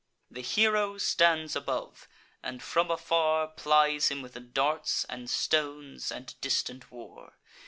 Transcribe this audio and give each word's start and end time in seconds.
The 0.31 0.41
hero 0.41 0.97
stands 0.97 1.55
above, 1.55 2.07
and 2.41 2.63
from 2.63 2.89
afar 2.89 3.47
Plies 3.49 4.07
him 4.09 4.23
with 4.23 4.51
darts, 4.51 5.03
and 5.05 5.29
stones, 5.29 6.11
and 6.11 6.33
distant 6.41 6.91
war. 6.91 7.35